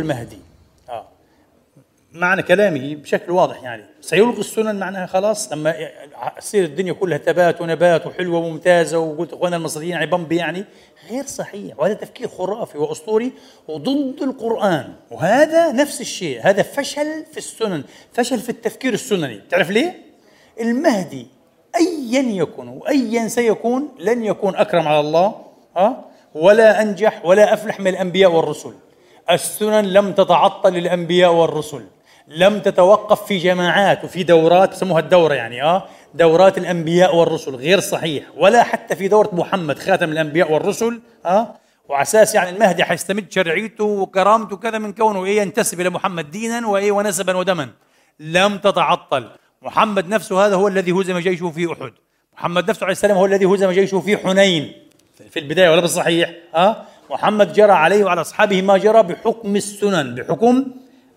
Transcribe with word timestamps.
المهدي. 0.00 0.38
آه. 0.88 1.08
معنى 2.12 2.42
كلامي 2.42 2.94
بشكل 2.94 3.32
واضح 3.32 3.62
يعني. 3.62 3.84
سيلغي 4.00 4.40
السنن 4.40 4.78
معناها 4.78 5.06
خلاص 5.06 5.52
لما 5.52 5.74
تصير 6.38 6.64
الدنيا 6.64 6.92
كلها 6.92 7.18
تبات 7.18 7.60
ونبات 7.60 8.06
وحلوة 8.06 8.38
وممتازة 8.38 8.98
وقلت 8.98 9.32
اخواننا 9.32 9.56
المصريين 9.56 9.90
يعني 9.90 10.06
بمبي 10.06 10.36
يعني 10.36 10.64
غير 11.10 11.26
صحيح. 11.26 11.80
وهذا 11.80 11.94
تفكير 11.94 12.28
خرافي 12.28 12.78
وأسطوري 12.78 13.32
وضد 13.68 14.22
القرآن. 14.22 14.92
وهذا 15.10 15.72
نفس 15.72 16.00
الشيء. 16.00 16.40
هذا 16.42 16.62
فشل 16.62 17.24
في 17.32 17.38
السنن 17.38 17.84
فشل 18.12 18.38
في 18.38 18.48
التفكير 18.48 18.92
السنني. 18.92 19.40
تعرف 19.50 19.70
ليه؟ 19.70 20.02
المهدي 20.60 21.26
ايا 21.76 22.20
يكن 22.20 22.68
وايا 22.68 23.28
سيكون 23.28 23.88
لن 23.98 24.24
يكون 24.24 24.56
أكرم 24.56 24.88
على 24.88 25.00
الله 25.00 25.34
ها 25.76 26.04
ولا 26.34 26.82
أنجح 26.82 27.24
ولا 27.24 27.54
أفلح 27.54 27.80
من 27.80 27.86
الأنبياء 27.86 28.32
والرسل. 28.32 28.72
السنن 29.34 29.84
لم 29.84 30.12
تتعطل 30.12 30.72
للأنبياء 30.72 31.32
والرسل 31.32 31.84
لم 32.28 32.60
تتوقف 32.60 33.24
في 33.26 33.38
جماعات 33.38 34.04
وفي 34.04 34.22
دورات 34.22 34.74
سموها 34.74 35.00
الدورة 35.00 35.34
يعني 35.34 35.62
آه 35.62 35.84
دورات 36.14 36.58
الأنبياء 36.58 37.16
والرسل 37.16 37.54
غير 37.54 37.80
صحيح 37.80 38.24
ولا 38.36 38.62
حتى 38.62 38.96
في 38.96 39.08
دورة 39.08 39.30
محمد 39.32 39.78
خاتم 39.78 40.10
الأنبياء 40.12 40.52
والرسل 40.52 41.00
آه 41.26 41.54
وعلى 41.88 42.02
أساس 42.02 42.34
يعني 42.34 42.50
المهدي 42.50 42.84
حيستمد 42.84 43.32
شرعيته 43.32 43.84
وكرامته 43.84 44.56
كذا 44.56 44.78
من 44.78 44.92
كونه 44.92 45.24
إيه 45.24 45.40
ينتسب 45.40 45.80
إلى 45.80 45.90
محمد 45.90 46.30
دينا 46.30 46.66
وإيه 46.68 46.92
ونسبا 46.92 47.36
ودما. 47.36 47.68
لم 48.20 48.58
تتعطل. 48.58 49.30
محمد 49.62 50.08
نفسه 50.08 50.46
هذا 50.46 50.54
هو 50.54 50.68
الذي 50.68 50.92
هزم 50.92 51.18
جيشه 51.18 51.50
في 51.50 51.72
أحد. 51.72 51.92
محمد 52.34 52.70
نفسه 52.70 52.84
عليه 52.84 52.92
السلام 52.92 53.16
هو 53.16 53.26
الذي 53.26 53.44
هزم 53.46 53.70
جيشه 53.70 54.00
في 54.00 54.16
حنين. 54.16 54.72
في 55.30 55.38
البداية 55.38 55.70
ولا 55.70 55.80
بالصحيح 55.80 56.30
آه 56.54 56.76
محمد 57.10 57.52
جرى 57.52 57.72
عليه 57.72 58.04
وعلى 58.04 58.20
أصحابه 58.20 58.62
ما 58.62 58.78
جرى 58.78 59.02
بحكم 59.02 59.56
السنن 59.56 60.14
بحكم 60.14 60.64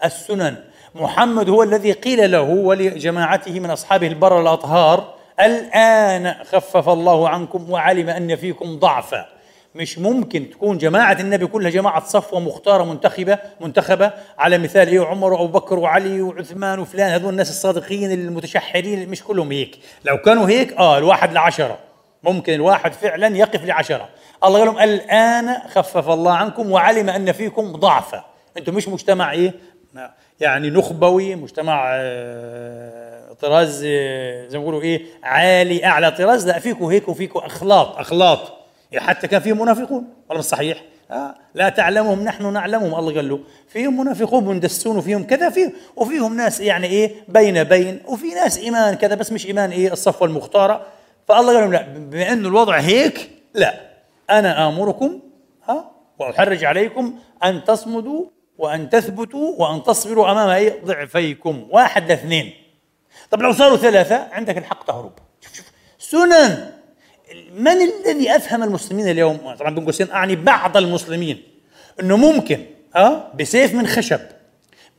السنن. 0.05 0.55
محمد 0.95 1.49
هو 1.49 1.63
الذي 1.63 1.91
قيل 1.91 2.31
له 2.31 2.41
ولجماعته 2.41 3.59
من 3.59 3.69
أصحابه 3.69 4.07
البر 4.07 4.41
الأطهار 4.41 5.13
الآن 5.39 6.35
خفف 6.51 6.89
الله 6.89 7.29
عنكم 7.29 7.71
وعلم 7.71 8.09
أن 8.09 8.35
فيكم 8.35 8.79
ضعفا. 8.79 9.25
مش 9.75 9.99
ممكن 9.99 10.49
تكون 10.49 10.77
جماعة 10.77 11.17
النبي 11.19 11.47
كلها 11.47 11.71
جماعة 11.71 12.05
صفوة 12.05 12.39
مختارة 12.39 12.83
منتخبة 12.83 13.37
منتخبة. 13.61 14.11
على 14.37 14.57
مثال 14.57 14.87
إيه 14.87 15.05
عمر 15.05 15.33
وأبو 15.33 15.47
بكر 15.47 15.79
وعلي 15.79 16.21
وعثمان 16.21 16.79
وفلان 16.79 17.11
هذول 17.11 17.29
الناس 17.29 17.49
الصادقين 17.49 18.11
المتشحرين 18.11 19.09
مش 19.09 19.23
كلهم 19.23 19.51
هيك. 19.51 19.79
لو 20.05 20.17
كانوا 20.17 20.49
هيك 20.49 20.73
آه 20.73 20.97
الواحد 20.97 21.33
لعشرة. 21.33 21.77
ممكن 22.23 22.53
الواحد 22.53 22.93
فعلا 22.93 23.37
يقف 23.37 23.65
لعشرة. 23.65 24.09
الله 24.45 24.59
قال 24.59 24.67
لهم 24.67 24.79
الآن 24.79 25.57
خفف 25.69 26.09
الله 26.09 26.33
عنكم 26.33 26.71
وعلم 26.71 27.09
أن 27.09 27.31
فيكم 27.31 27.71
ضعفا. 27.71 28.23
أنتم 28.57 28.75
مش 28.75 28.87
مجتمع 28.87 29.31
إيه؟ 29.31 29.53
يعني 30.39 30.69
نخبوي 30.69 31.35
مجتمع 31.35 31.89
آه، 31.93 33.33
طراز 33.41 33.83
آه، 33.87 34.47
زي 34.47 34.57
ما 34.57 34.63
بيقولوا 34.63 34.81
إيه 34.81 35.05
عالي 35.23 35.85
أعلى 35.85 36.11
طراز. 36.11 36.47
لا 36.47 36.59
فيكم 36.59 36.85
هيك 36.85 37.09
وفيكم 37.09 37.39
أخلاط. 37.39 37.97
أخلاط. 37.97 38.53
يعني 38.91 39.07
حتى 39.07 39.27
كان 39.27 39.41
فيهم 39.41 39.61
منافقون. 39.61 40.07
ولا 40.29 40.39
مش 40.39 40.45
صحيح؟ 40.45 40.83
آه 41.11 41.35
لا 41.55 41.69
تعلمهم 41.69 42.23
نحن 42.23 42.53
نعلمهم 42.53 42.95
الله 42.99 43.15
قال 43.15 43.29
له. 43.29 43.39
فيهم 43.67 43.99
منافقون 43.99 44.45
مندسون 44.45 44.97
وفيهم 44.97 45.23
كذا 45.23 45.49
فيهم. 45.49 45.73
وفيهم 45.95 46.37
ناس 46.37 46.59
يعني 46.59 46.87
إيه 46.87 47.15
بين 47.27 47.63
بين 47.63 47.99
وفي 48.05 48.27
ناس 48.27 48.57
إيمان 48.57 48.95
كذا 48.95 49.15
بس 49.15 49.31
مش 49.31 49.45
إيمان 49.45 49.71
إيه 49.71 49.93
الصفوه 49.93 50.27
المختاره 50.27 50.85
فالله 51.27 51.53
قال 51.53 51.61
لهم 51.61 51.71
لا 51.73 51.81
بما 51.81 52.33
انه 52.33 52.47
الوضع 52.47 52.77
هيك 52.79 53.29
لا. 53.53 53.92
أنا 54.29 54.67
آمركم 54.67 55.19
ها 55.69 55.91
وأحرج 56.19 56.63
عليكم 56.63 57.15
أن 57.43 57.63
تصمدوا 57.63 58.25
وأن 58.57 58.89
تثبتوا 58.89 59.55
وأن 59.57 59.83
تصبروا 59.83 60.31
أمام 60.31 60.49
أي 60.49 60.79
ضعفيكم. 60.85 61.67
واحد 61.71 62.09
لاثنين. 62.09 62.53
طب 63.31 63.41
لو 63.41 63.53
صاروا 63.53 63.77
ثلاثة 63.77 64.27
عندك 64.31 64.57
الحق 64.57 64.85
تهرب. 64.85 65.11
شوف 65.41 65.53
شوف. 65.53 65.65
سنن. 65.99 66.71
من 67.53 67.77
الذي 67.81 68.35
أفهم 68.35 68.63
المسلمين 68.63 69.09
اليوم؟ 69.09 69.55
طبعا 69.59 69.75
بين 69.75 69.85
قوسين 69.85 70.11
أعني 70.11 70.35
بعض 70.35 70.77
المسلمين. 70.77 71.43
أنه 71.99 72.17
ممكن 72.17 72.65
أه 72.95 73.31
بسيف 73.39 73.73
من 73.73 73.87
خشب 73.87 74.19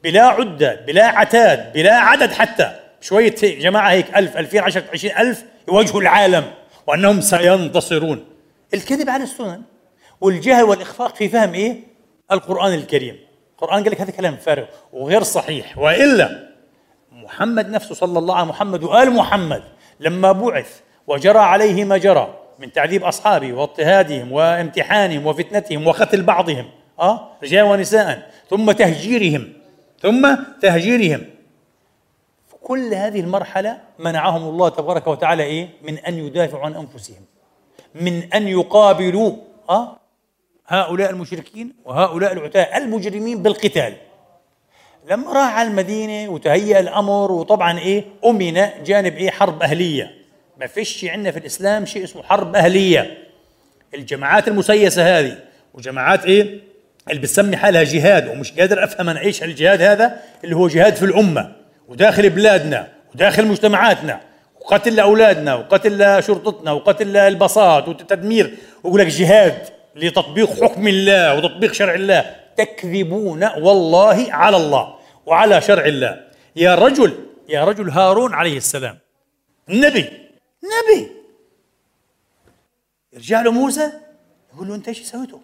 بلا 0.02 0.22
عدة 0.22 0.80
بلا 0.86 1.04
عتاد 1.06 1.72
بلا 1.72 1.94
عدد 1.94 2.32
حتى. 2.32 2.80
شوية 3.00 3.34
جماعة 3.42 3.90
هيك 3.90 4.16
ألف 4.16 4.36
ألفين 4.36 4.60
عشرة 4.60 4.84
عشرين 4.92 5.16
ألف 5.16 5.44
يواجهوا 5.68 6.00
العالم 6.00 6.44
وأنهم 6.86 7.20
سينتصرون. 7.20 8.24
الكذب 8.75 9.10
على 9.10 9.25
السنن 9.25 9.62
والجهل 10.20 10.62
والإخفاق 10.64 11.16
في 11.16 11.28
فهم 11.28 11.54
إيه؟ 11.54 11.80
القرآن 12.32 12.75
الكريم. 12.75 13.19
القرآن 13.52 13.82
قال 13.82 13.92
لك 13.92 14.00
هذا 14.00 14.10
كلام 14.10 14.36
فارغ 14.36 14.64
وغير 14.92 15.22
صحيح 15.22 15.78
وإلا 15.78 16.50
محمد 17.12 17.69
نفسه 17.69 17.94
صلى 17.94 18.19
الله 18.19 18.36
عليه 18.36 18.48
محمد 18.48 18.84
وآل 18.84 19.10
محمد 19.10 19.62
لما 20.00 20.32
بعث 20.32 20.80
وجرى 21.06 21.38
عليه 21.38 21.84
ما 21.84 21.97
جرى 21.97 22.38
من 22.58 22.72
تعذيب 22.72 23.04
أصحابه 23.04 23.52
واضطهادهم 23.52 24.32
وامتحانهم 24.32 25.26
وفتنتهم 25.26 25.86
وقتل 25.86 26.22
بعضهم 26.22 26.70
أه؟ 27.00 27.28
رجال 27.42 27.62
ونساء 27.62 28.31
ثم 28.50 28.72
تهجيرهم 28.72 29.52
ثم 30.02 30.34
تهجيرهم. 30.62 31.25
كل 32.62 32.94
هذه 32.94 33.20
المرحلة 33.20 33.81
منعهم 33.98 34.48
الله 34.48 34.69
تبارك 34.69 35.06
وتعالى 35.06 35.42
إيه؟ 35.42 35.69
من 35.82 35.98
أن 35.98 36.19
يدافعوا 36.19 36.64
عن 36.64 36.75
أنفسهم. 36.75 37.25
من 37.94 38.32
أن 38.32 38.49
يقابلوا 38.49 39.37
أه؟ 39.71 40.00
هؤلاء 40.66 41.10
المشركين 41.10 41.75
وهؤلاء 41.84 42.32
العتاة 42.32 42.78
المجرمين 42.78 43.43
بالقتال. 43.43 43.94
لما 45.10 45.32
راح 45.32 45.59
على 45.59 45.69
المدينة 45.69 46.31
وتهيأ 46.32 46.81
الأمر 46.81 47.32
وطبعا 47.32 47.78
إيه 47.78 48.05
أمن 48.25 48.69
جانب 48.84 49.16
إيه 49.16 49.31
حرب 49.31 49.62
أهلية. 49.62 50.15
ما 50.60 50.66
فيش 50.66 51.05
عندنا 51.05 51.31
في 51.31 51.38
الإسلام 51.38 51.87
شيء 51.87 52.05
اسمه 52.05 52.22
حرب 52.22 52.56
أهلية. 52.56 53.19
الجماعات 53.94 54.49
المسيسة 54.49 55.19
هذه 55.19 55.38
وجماعات 55.75 56.25
إيه 56.25 56.61
اللي 57.11 57.21
بتسمي 57.21 57.56
حالها 57.56 57.82
جهاد 57.82 58.28
ومش 58.28 58.53
قادر 58.53 58.84
أفهم 58.84 59.09
أنا 59.09 59.21
إيش 59.21 59.43
الجهاد 59.43 59.82
هذا 59.82 60.21
اللي 60.44 60.56
هو 60.56 60.69
جهاد 60.69 60.94
في 60.94 61.05
الأمة 61.05 61.53
وداخل 61.88 62.31
بلادنا 62.31 62.88
وداخل 63.15 63.47
مجتمعاتنا. 63.47 64.21
وقتل 64.64 64.97
لأولادنا 64.97 65.54
وقتل 65.54 66.19
لشرطتنا 66.19 66.72
وقتل 66.72 67.12
للبساط 67.12 67.88
وتدمير 67.88 68.56
ويقول 68.84 69.00
لك 69.00 69.06
جهاد 69.06 69.69
لتطبيق 69.97 70.64
حكم 70.64 70.88
الله 70.88 71.36
وتطبيق 71.36 71.72
شرع 71.72 71.94
الله 71.94 72.36
تكذبون 72.56 73.44
والله 73.44 74.32
على 74.32 74.56
الله 74.56 74.94
وعلى 75.26 75.60
شرع 75.60 75.84
الله 75.84 76.25
يا 76.56 76.75
رجل 76.75 77.14
يا 77.48 77.64
رجل 77.64 77.91
هارون 77.91 78.34
عليه 78.34 78.56
السلام 78.56 78.98
نبي 79.69 80.10
نبي 80.64 81.10
يرجع 83.12 83.42
له 83.42 83.52
موسى 83.52 83.92
يقول 84.54 84.69
له 84.69 84.75
أنت 84.75 84.88
إيش 84.88 85.02
سويته؟ 85.02 85.41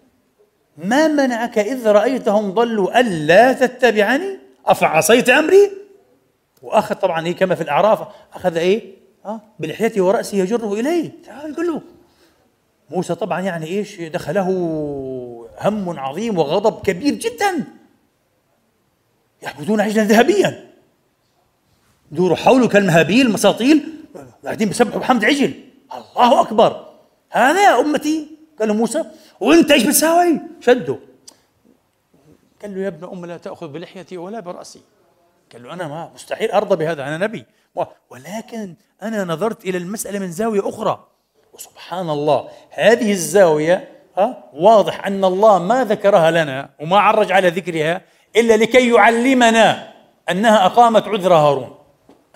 ما 0.77 1.07
منعك 1.07 1.59
إذ 1.59 1.87
رأيتهم 1.87 2.51
ضلوا 2.51 2.99
ألا 2.99 3.53
تتبعني 3.53 4.39
أفعصيت 4.65 5.29
أمري؟ 5.29 5.71
وأخذ 6.61 6.95
طبعا 6.95 7.27
هي 7.27 7.33
كما 7.33 7.55
في 7.55 7.63
الأعراف 7.63 8.07
أخذ 8.33 8.57
إيه؟ 8.57 9.00
ها 9.25 9.41
بلحيته 9.59 10.01
وراسه 10.01 10.37
يجره 10.37 10.73
إليه. 10.73 11.11
تعال 11.25 11.55
قل 11.55 11.67
له. 11.67 11.81
موسى 12.89 13.15
طبعا 13.15 13.41
يعني 13.41 13.65
إيش؟ 13.65 14.01
دخله 14.01 14.47
هم 15.61 15.99
عظيم 15.99 16.37
وغضب 16.37 16.81
كبير 16.81 17.13
جدا. 17.13 17.65
يعبدون 19.41 19.81
عجلا 19.81 20.03
ذهبيا. 20.03 20.71
دوروا 22.11 22.35
حوله 22.35 22.67
كالمهابيل 22.67 23.31
مساطيل 23.31 23.93
قاعدين 24.45 24.69
بسبحوا 24.69 24.99
بحمد 24.99 25.25
عجل. 25.25 25.53
الله 25.93 26.41
أكبر. 26.41 26.93
هذا 27.29 27.63
يا 27.63 27.79
أمتي. 27.79 28.27
قال 28.59 28.67
له 28.67 28.73
موسى 28.73 29.03
وأنت 29.39 29.71
إيش 29.71 29.83
بتساوي؟ 29.83 30.41
شده. 30.59 30.99
قال 32.61 32.75
له 32.75 32.81
يا 32.81 32.87
ابن 32.87 33.07
أم 33.07 33.25
لا 33.25 33.37
تأخذ 33.37 33.67
بلحيتي 33.67 34.17
ولا 34.17 34.39
برأسي. 34.39 34.81
قال 35.53 35.63
له 35.63 35.73
أنا 35.73 35.87
ما 35.87 36.11
مستحيل 36.15 36.51
أرضى 36.51 36.75
بهذا 36.75 37.03
أنا 37.03 37.17
نبي 37.17 37.45
ولكن 38.09 38.75
أنا 39.03 39.23
نظرت 39.23 39.65
إلى 39.65 39.77
المسألة 39.77 40.19
من 40.19 40.31
زاوية 40.31 40.69
أخرى. 40.69 41.07
وسبحان 41.53 42.09
الله 42.09 42.47
هذه 42.69 43.11
الزاوية 43.11 43.89
ها 44.17 44.43
واضح 44.53 45.07
أن 45.07 45.25
الله 45.25 45.59
ما 45.59 45.83
ذكرها 45.83 46.31
لنا 46.31 46.69
وما 46.81 46.99
عرج 46.99 47.31
على 47.31 47.49
ذكرها 47.49 48.01
إلا 48.35 48.57
لكي 48.57 48.89
يعلمنا 48.93 49.93
أنها 50.29 50.65
أقامت 50.65 51.07
عذر 51.07 51.33
هارون. 51.33 51.75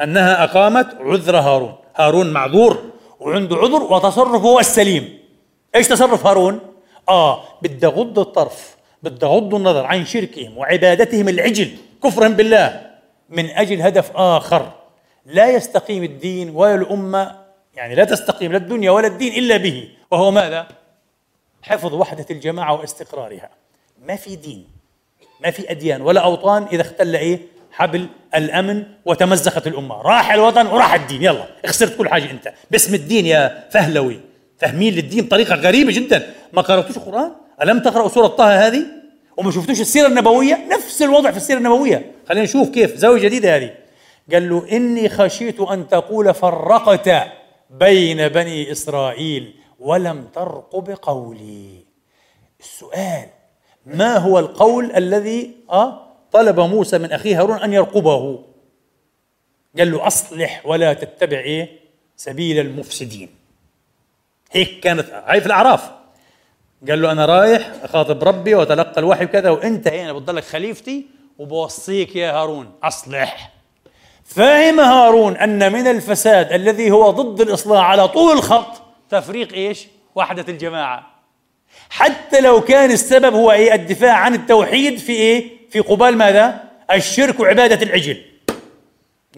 أنها 0.02 0.44
أقامت 0.44 0.96
عذر 1.00 1.38
هارون. 1.38 1.76
هارون 1.96 2.34
معذور 2.34 2.84
وعنده 3.20 3.56
عذر 3.56 3.84
وتصرفه 3.84 4.38
هو 4.38 4.60
السليم. 4.60 5.20
إيش 5.76 5.88
تصرف 5.88 6.26
هارون؟ 6.26 6.60
آه 7.10 7.44
بدي 7.62 7.86
أغض 7.86 8.20
الطرف 8.20 8.76
بدي 9.04 9.26
أغض 9.26 9.56
النظر 9.56 9.86
عن 9.86 10.06
شركهم 10.06 10.58
وعبادتهم 10.58 11.30
العجل 11.30 11.72
كفرهم 12.04 12.34
بالله 12.34 12.92
من 13.30 13.50
أجل 13.50 13.82
هدف 13.82 14.12
آخر. 14.16 14.85
لا 15.26 15.50
يستقيم 15.50 16.04
الدين 16.04 16.50
ولا 16.50 16.76
الأمة 16.76 17.36
يعني 17.76 17.96
لا 17.96 18.04
تستقيم 18.04 18.52
لا 18.52 18.58
الدنيا 18.58 18.92
ولا 18.92 19.08
الدين 19.08 19.34
إلا 19.34 19.58
به 19.58 19.90
وهو 20.12 20.32
ماذا؟ 20.32 20.68
حفظ 21.62 21.94
وحدة 21.94 22.26
الجماعة 22.32 22.80
واستقرارها. 22.80 23.50
ما 24.08 24.16
في 24.16 24.36
دين 24.36 24.68
ما 25.44 25.52
في 25.52 25.72
أديان 25.72 26.02
ولا 26.02 26.22
أوطان 26.22 26.68
إذا 26.72 26.82
اختل 26.82 27.16
إيه؟ 27.16 27.40
حبل 27.72 28.08
الأمن 28.36 28.84
وتمزقت 29.06 29.68
الأمة. 29.68 30.02
راح 30.02 30.34
الوطن 30.34 30.68
وراح 30.68 30.94
الدين 30.94 31.24
يلا 31.24 31.46
خسرت 31.66 31.98
كل 31.98 32.10
حاجة 32.10 32.32
أنت. 32.32 32.54
باسم 32.72 32.96
الدين 32.96 33.26
يا 33.26 33.68
فهلوي. 33.72 34.20
فاهمين 34.58 34.94
للدين 34.94 35.26
بطريقه 35.26 35.56
غريبة 35.56 35.92
جدا. 35.92 36.34
ما 36.54 36.62
قرأتوش 36.62 36.98
القرآن؟ 36.98 37.32
ألم 37.62 37.80
تقرأوا 37.80 38.10
سورة 38.10 38.28
طه 38.28 38.68
هذه؟ 38.68 38.86
وما 39.38 39.52
شفتوش 39.52 39.82
السيرة 39.82 40.08
النبوية؟ 40.08 40.68
نفس 40.72 41.02
الوضع 41.02 41.32
في 41.32 41.38
السيرة 41.38 41.58
النبوية. 41.58 42.12
خلينا 42.30 42.44
نشوف 42.44 42.70
كيف. 42.70 42.96
زاوية 42.96 43.22
جديدة 43.22 43.56
هذه. 43.56 43.85
قال 44.32 44.50
له 44.50 44.72
إني 44.72 45.10
خشيت 45.10 45.60
أن 45.60 45.88
تقول 45.88 46.34
فرقت 46.34 47.10
بين 47.70 48.28
بني 48.28 48.72
إسرائيل 48.72 49.56
ولم 49.80 50.28
ترقب 50.34 50.98
قولي 51.02 51.86
السؤال 52.60 53.30
ما 53.86 54.18
هو 54.18 54.40
القول 54.40 54.92
الذي 54.92 55.56
أه 55.72 56.06
طلب 56.32 56.60
موسى 56.60 56.98
من 56.98 57.12
أخيه 57.12 57.42
هارون 57.42 57.58
أن 57.58 57.74
يرقبه؟ 57.74 58.44
قال 59.78 59.92
له 59.92 60.08
أصلح 60.08 60.66
ولا 60.66 60.94
تتبع 60.94 61.38
إيه 61.40 61.80
سبيل 62.18 62.60
المفسدين. 62.60 63.30
هيك 64.52 64.80
كانت 64.80 65.10
هاي 65.10 65.42
في 65.42 65.48
الأعراف. 65.48 65.92
قال 66.90 67.02
له 67.02 67.12
أنا 67.12 67.26
رايح 67.26 67.72
أخاطب 67.84 68.24
ربي 68.24 68.56
وأتلقى 68.56 69.00
الوحي 69.00 69.26
وكذا 69.26 69.50
وأنت 69.50 69.88
هنا 69.88 70.14
بتضلك 70.14 70.44
خليفتي 70.44 71.06
وبوصيك 71.38 72.16
يا 72.16 72.32
هارون 72.32 72.72
أصلح. 72.84 73.55
فهم 74.26 74.80
هارون 74.80 75.38
أن 75.38 75.72
من 75.72 75.88
الفساد 75.88 76.52
الذي 76.52 76.92
هو 76.92 77.10
ضد 77.10 77.42
الإصلاح 77.42 77.86
على 77.86 78.08
طول 78.08 78.34
الخط 78.34 78.82
تفريق 79.10 79.54
إيش؟ 79.54 79.88
وحدة 80.16 80.46
الجماعة. 80.50 81.08
حتى 81.90 82.42
لو 82.42 82.62
كان 82.62 82.92
السبب 82.92 83.34
هو 83.34 83.52
إيه؟ 83.52 83.74
الدفاع 83.74 84.14
عن 84.14 84.34
التوحيد 84.34 84.98
في 84.98 85.12
إيه؟ 85.12 85.52
في 85.70 85.80
قبال 85.80 86.18
ماذا؟ 86.18 86.64
الشرك 86.92 87.40
وعبادة 87.40 87.86
العجل. 87.86 88.22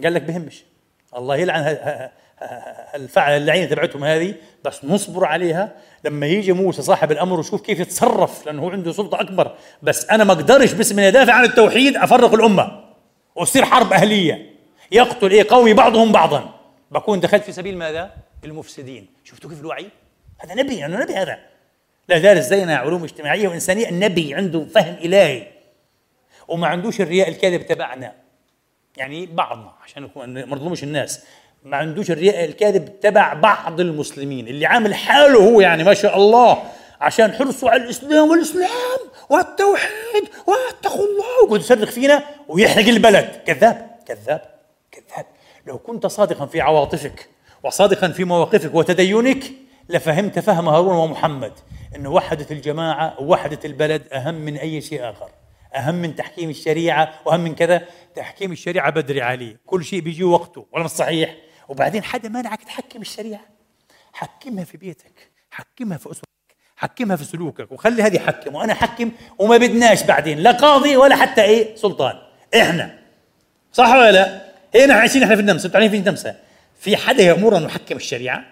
قال 0.04 0.14
لك 0.14 0.22
بهمش. 0.22 0.64
الله 1.18 1.36
يلعن 1.36 1.78
الفعل 2.96 3.38
اللعينة 3.38 3.66
تبعتهم 3.66 4.04
هذه 4.04 4.34
بس 4.66 4.86
نصبر 4.86 5.26
عليها. 5.26 5.72
لما 6.06 6.28
يجي 6.28 6.54
موسى 6.54 6.82
صاحب 6.82 7.12
الأمر 7.12 7.40
وشوف 7.40 7.62
كيف 7.62 7.80
يتصرف 7.80 8.46
لأنه 8.46 8.62
هو 8.62 8.70
عنده 8.70 8.92
سلطة 8.92 9.22
أكبر. 9.22 9.52
بس 9.82 10.10
أنا 10.10 10.24
ما 10.24 10.34
أقدرش 10.34 10.72
بس 10.72 10.92
من 10.92 11.04
يدافع 11.04 11.34
عن 11.34 11.44
التوحيد 11.44 11.96
أفرق 11.96 12.34
الأمة. 12.34 12.84
وتصير 13.36 13.66
حرب 13.66 13.94
أهلية. 13.94 14.57
يقتل 14.92 15.32
إيه؟ 15.32 15.46
قومي 15.50 15.74
بعضهم 15.74 16.12
بعضا. 16.12 16.54
بكون 16.92 17.20
دخلت 17.20 17.44
في 17.44 17.52
سبيل 17.52 17.78
ماذا؟ 17.78 18.12
المفسدين. 18.44 19.08
شفتوا 19.24 19.50
كيف 19.50 19.60
الوعي؟ 19.60 19.90
هذا 20.40 20.56
نبي 20.56 20.78
يعني 20.78 20.96
نبي 20.96 21.14
هذا. 21.14 21.40
لا 22.10 22.18
دارس 22.18 22.44
زينا 22.44 22.76
علوم 22.76 23.04
اجتماعية 23.04 23.48
وإنسانية. 23.48 23.90
النبي 23.90 24.34
عنده 24.34 24.66
فهم 24.76 24.94
إلهي. 24.94 25.48
وما 26.48 26.68
عندوش 26.68 27.02
الرياء 27.02 27.30
الكاذب 27.30 27.68
تبعنا. 27.68 28.14
يعني 28.98 29.26
بعضنا 29.26 29.72
عشان 29.84 30.10
ما 30.16 30.56
نظلمش 30.56 30.84
الناس. 30.84 31.24
ما 31.64 31.78
عندوش 31.78 32.12
الرياء 32.12 32.46
الكاذب 32.46 33.00
تبع 33.00 33.34
بعض 33.34 33.80
المسلمين. 33.80 34.48
اللي 34.48 34.66
عامل 34.66 34.96
حاله 34.96 35.40
هو 35.40 35.62
يعني 35.62 35.84
ما 35.84 35.94
شاء 35.94 36.18
الله. 36.18 36.64
عشان 37.02 37.34
حرصوا 37.34 37.70
على 37.70 37.84
الإسلام 37.84 38.30
والإسلام 38.30 39.00
والتوحيد 39.30 40.30
واتقوا 40.48 41.06
الله 41.06 41.44
ويقعد 41.44 41.60
يصرخ 41.60 41.90
فينا 41.90 42.24
ويحرق 42.48 42.88
البلد. 42.88 43.42
كذاب 43.46 43.98
كذاب. 44.06 44.57
كذاب 45.00 45.26
لو 45.68 45.78
كنت 45.78 46.08
صادقا 46.08 46.46
في 46.46 46.62
عواطفك 46.62 47.30
وصادقا 47.64 48.08
في 48.08 48.24
مواقفك 48.24 48.76
وتدينك 48.76 49.44
لفهمت 49.90 50.40
فهم 50.40 50.70
هارون 50.70 50.96
ومحمد 50.96 51.54
أن 51.96 52.08
وحدة 52.08 52.48
الجماعة 52.52 53.22
ووحدة 53.22 53.60
البلد 53.66 54.08
أهم 54.14 54.36
من 54.36 54.58
أي 54.58 54.82
شيء 54.82 55.10
آخر 55.10 55.30
أهم 55.76 55.96
من 55.96 56.16
تحكيم 56.16 56.50
الشريعة 56.50 57.14
وأهم 57.26 57.40
من 57.40 57.56
كذا. 57.56 57.88
تحكيم 58.16 58.52
الشريعة 58.52 58.90
بدري 58.90 59.22
عليه 59.22 59.60
كل 59.66 59.86
شيء 59.86 60.00
بيجي 60.02 60.24
وقته 60.24 60.66
ولا 60.72 60.84
مش 60.84 60.92
صحيح؟ 60.92 61.36
وبعدين 61.70 62.04
حدا 62.04 62.30
مانعك 62.30 62.64
تحكم 62.64 63.02
الشريعة؟ 63.02 63.46
حكمها 64.14 64.64
في 64.64 64.78
بيتك 64.78 65.32
حكمها 65.52 65.98
في 65.98 66.12
أسرتك 66.12 66.28
حكمها 66.76 67.16
في 67.16 67.24
سلوكك 67.24 67.72
وخلي 67.72 68.04
هذه 68.04 68.20
حكم 68.20 68.56
وأنا 68.56 68.74
حكم 68.74 69.12
وما 69.40 69.58
بدناش 69.58 70.04
بعدين 70.04 70.38
لا 70.40 70.52
قاضي 70.52 70.98
ولا 70.98 71.16
حتى 71.16 71.44
إيه 71.44 71.76
سلطان. 71.76 72.16
إحنا 72.56 73.00
صح 73.74 73.90
ولا 73.90 74.12
لا؟ 74.12 74.47
هنا 74.78 74.94
عايشين 74.94 75.24
إحنا 75.24 75.36
في 75.36 75.42
النمسا. 75.42 75.70
بتعرفين 75.70 75.90
في 75.90 75.98
النمسا. 75.98 76.36
في 76.80 76.98
حدا 76.98 77.24
يأمرنا 77.24 77.66
نحكم 77.66 77.96
الشريعة؟ 77.96 78.44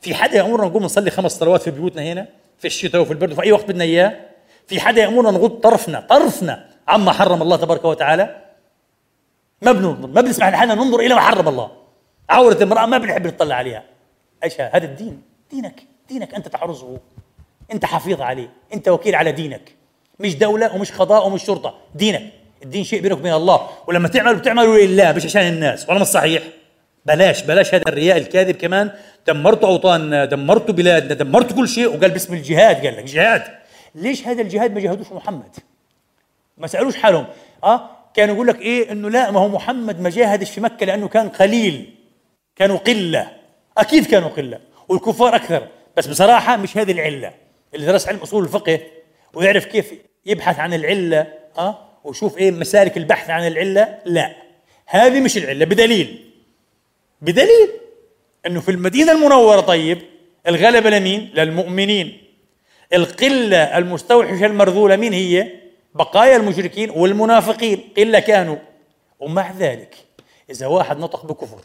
في 0.00 0.14
حدا 0.14 0.36
يأمرنا 0.36 0.66
نقوم 0.66 0.82
نصلي 0.82 1.10
خمس 1.10 1.32
صلوات 1.32 1.62
في 1.62 1.70
بيوتنا 1.70 2.02
هنا؟ 2.02 2.26
في 2.58 2.64
الشتاء 2.64 3.00
وفي 3.00 3.10
البرد 3.10 3.32
وفي 3.32 3.42
أي 3.42 3.52
وقت 3.52 3.64
بدنا 3.64 3.84
إياه؟ 3.84 4.20
في 4.66 4.80
حدا 4.80 5.02
يأمرنا 5.02 5.30
نغض 5.30 5.50
طرفنا 5.50 6.00
طرفنا 6.00 6.68
عما 6.88 7.12
حرم 7.12 7.42
الله 7.42 7.56
تبارك 7.56 7.84
وتعالى؟ 7.84 8.42
ما 9.62 9.72
بننظر 9.72 10.06
ما 10.06 10.20
بنسمح 10.20 10.48
لحالنا 10.48 10.74
ننظر 10.74 11.00
إلى 11.00 11.14
ما 11.14 11.20
حرم 11.20 11.48
الله. 11.48 11.70
عورة 12.30 12.62
امرأة 12.62 12.86
ما 12.86 12.98
بنحب 12.98 13.26
نطلع 13.26 13.54
عليها. 13.54 13.84
أيش 14.44 14.60
هذا؟ 14.60 14.84
الدين. 14.84 15.22
دينك 15.50 15.82
دينك 16.08 16.34
أنت 16.34 16.48
تحرزه 16.48 16.98
أنت 17.72 17.84
حفيظ 17.84 18.20
عليه. 18.20 18.50
أنت 18.74 18.88
وكيل 18.88 19.14
على 19.14 19.32
دينك. 19.32 19.74
مش 20.18 20.36
دولة 20.36 20.74
ومش 20.74 20.92
قضاء 20.92 21.26
ومش 21.26 21.44
شرطة. 21.44 21.74
دينك. 21.94 22.32
الدين 22.62 22.84
شيء 22.84 23.00
بينك 23.00 23.18
وبين 23.18 23.32
الله 23.32 23.68
ولما 23.86 24.08
تعمل 24.08 24.36
بتعمله 24.36 24.78
لله 24.78 25.12
مش 25.12 25.24
عشان 25.24 25.42
الناس 25.42 25.88
ولا 25.88 25.98
مش 25.98 26.06
صحيح. 26.06 26.42
بلاش 27.06 27.42
بلاش 27.42 27.74
هذا 27.74 27.82
الرياء 27.88 28.16
الكاذب 28.16 28.54
كمان. 28.54 28.90
دمرتوا 29.26 29.68
اوطاننا 29.68 30.24
دمرتوا 30.24 30.74
بلادنا 30.74 31.14
دمرتوا 31.14 31.56
كل 31.56 31.68
شيء 31.68 31.86
وقال 31.86 32.10
باسم 32.10 32.34
الجهاد 32.34 32.86
قال 32.86 32.96
لك. 32.96 33.04
جهاد. 33.04 33.42
ليش 33.94 34.26
هذا 34.26 34.42
الجهاد 34.42 34.74
ما 34.74 34.80
جاهدوش 34.80 35.12
محمد؟ 35.12 35.56
ما 36.58 36.66
سألوش 36.66 36.96
حالهم. 36.96 37.26
آه 37.64 37.90
كانوا 38.14 38.34
يقول 38.34 38.46
لك 38.46 38.60
إيه؟ 38.60 38.92
إنه 38.92 39.10
لا 39.10 39.30
ما 39.30 39.40
هو 39.40 39.48
محمد 39.48 40.00
ما 40.00 40.10
جاهدش 40.10 40.50
في 40.50 40.60
مكة 40.60 40.86
لأنه 40.86 41.08
كان 41.08 41.28
قليل. 41.28 41.94
كانوا 42.56 42.76
قلة. 42.76 43.30
أكيد 43.78 44.06
كانوا 44.06 44.28
قلة 44.28 44.58
والكفار 44.88 45.36
أكثر. 45.36 45.68
بس 45.96 46.06
بصراحة 46.06 46.56
مش 46.56 46.76
هذه 46.76 46.92
العلة. 46.92 47.32
اللي 47.74 47.86
درس 47.86 48.08
علم 48.08 48.18
أصول 48.18 48.44
الفقه 48.44 48.80
ويعرف 49.34 49.64
كيف 49.64 49.92
يبحث 50.26 50.58
عن 50.58 50.74
العلة 50.74 51.26
آه 51.58 51.91
وشوف 52.04 52.38
إيه 52.38 52.50
مسالك 52.50 52.96
البحث 52.96 53.30
عن 53.30 53.46
العلة؟ 53.46 53.98
لا. 54.04 54.34
هذه 54.86 55.20
مش 55.20 55.36
العلة 55.36 55.64
بدليل. 55.64 56.30
بدليل 57.20 57.68
إنه 58.46 58.60
في 58.60 58.70
المدينة 58.70 59.12
المنورة 59.12 59.60
طيب 59.60 59.98
الغلبة 60.48 60.90
لمين؟ 60.90 61.30
للمؤمنين. 61.34 62.18
القلة 62.94 63.78
المستوحشة 63.78 64.46
المرذولة 64.46 64.96
مين 64.96 65.12
هي؟ 65.12 65.48
بقايا 65.94 66.36
المشركين 66.36 66.90
والمنافقين. 66.90 67.80
قلة 67.96 68.18
كانوا. 68.20 68.56
ومع 69.20 69.52
ذلك 69.58 69.94
إذا 70.50 70.66
واحد 70.66 70.98
نطق 70.98 71.26
بكفر 71.26 71.60